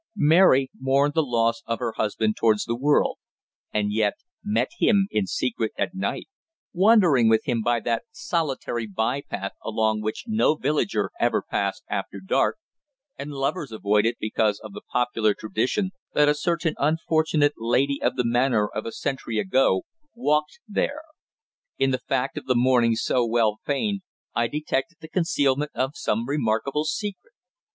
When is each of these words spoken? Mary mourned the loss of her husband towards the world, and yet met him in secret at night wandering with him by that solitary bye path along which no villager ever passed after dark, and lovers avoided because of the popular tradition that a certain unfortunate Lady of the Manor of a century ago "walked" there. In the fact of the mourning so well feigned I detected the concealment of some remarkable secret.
Mary 0.15 0.71
mourned 0.79 1.13
the 1.13 1.21
loss 1.21 1.61
of 1.67 1.77
her 1.77 1.91
husband 1.91 2.35
towards 2.35 2.65
the 2.65 2.75
world, 2.75 3.19
and 3.71 3.93
yet 3.93 4.15
met 4.43 4.69
him 4.79 5.05
in 5.11 5.27
secret 5.27 5.71
at 5.77 5.93
night 5.93 6.27
wandering 6.73 7.29
with 7.29 7.41
him 7.45 7.61
by 7.61 7.79
that 7.79 8.01
solitary 8.09 8.87
bye 8.87 9.21
path 9.21 9.51
along 9.63 10.01
which 10.01 10.23
no 10.25 10.55
villager 10.55 11.11
ever 11.19 11.43
passed 11.47 11.83
after 11.87 12.19
dark, 12.19 12.57
and 13.19 13.29
lovers 13.29 13.71
avoided 13.71 14.15
because 14.19 14.59
of 14.63 14.73
the 14.73 14.81
popular 14.91 15.35
tradition 15.35 15.91
that 16.15 16.27
a 16.27 16.33
certain 16.33 16.73
unfortunate 16.79 17.53
Lady 17.57 18.01
of 18.01 18.15
the 18.15 18.25
Manor 18.25 18.67
of 18.67 18.87
a 18.87 18.91
century 18.91 19.37
ago 19.37 19.83
"walked" 20.15 20.59
there. 20.67 21.03
In 21.77 21.91
the 21.91 21.99
fact 21.99 22.39
of 22.39 22.47
the 22.47 22.55
mourning 22.55 22.95
so 22.95 23.23
well 23.23 23.59
feigned 23.67 24.01
I 24.33 24.47
detected 24.47 24.97
the 24.99 25.09
concealment 25.09 25.69
of 25.75 25.91
some 25.93 26.25
remarkable 26.27 26.85
secret. 26.85 27.33